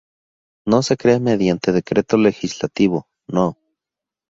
[0.81, 3.55] Se crea mediante Decreto Legislativo No.